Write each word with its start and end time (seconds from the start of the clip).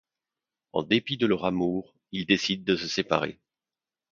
En 0.73 0.81
dépit 0.81 1.15
de 1.17 1.27
leur 1.27 1.45
amour, 1.45 1.93
ils 2.11 2.25
décident 2.25 2.63
de 2.63 2.75
se 2.75 2.87
séparer. 2.87 3.39